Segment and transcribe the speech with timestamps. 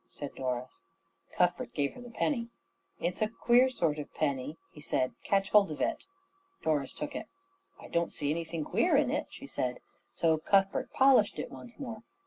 [0.07, 0.81] said Doris.
[1.35, 2.49] Cuthbert gave her the penny.
[2.99, 5.13] "It's a queer sort of penny," he said.
[5.23, 6.05] "Catch hold of it."
[6.63, 7.27] Doris took it.
[7.79, 9.77] "I don't see anything queer in it," she said.
[10.11, 11.99] So Cuthbert polished it once more.